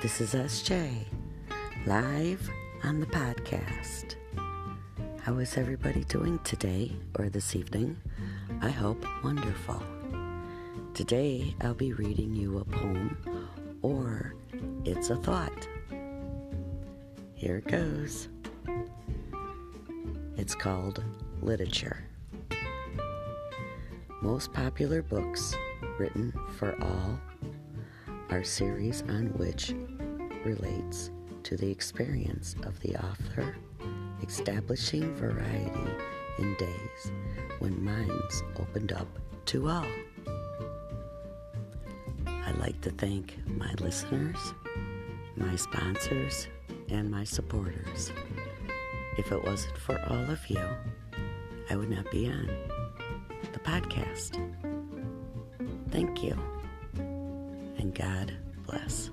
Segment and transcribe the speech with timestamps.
[0.00, 1.04] This is SJ,
[1.84, 2.48] live
[2.84, 4.14] on the podcast.
[5.20, 7.98] How is everybody doing today or this evening?
[8.62, 9.82] I hope wonderful.
[10.94, 13.14] Today I'll be reading you a poem
[13.82, 14.34] or
[14.86, 15.68] it's a thought.
[17.34, 18.28] Here it goes.
[20.38, 21.04] It's called
[21.42, 22.02] Literature.
[24.22, 25.54] Most popular books
[25.98, 27.20] written for all
[28.30, 29.74] are series on which
[30.44, 31.10] relates
[31.42, 33.56] to the experience of the author,
[34.22, 35.90] establishing variety
[36.38, 37.12] in days
[37.58, 39.08] when minds opened up
[39.46, 39.86] to all.
[42.26, 44.54] I'd like to thank my listeners,
[45.36, 46.46] my sponsors,
[46.88, 48.12] and my supporters.
[49.18, 50.64] If it wasn't for all of you,
[51.68, 52.48] I would not be on
[53.52, 54.38] the podcast.
[55.90, 56.38] Thank you,
[57.80, 58.32] and God
[58.66, 59.10] bless.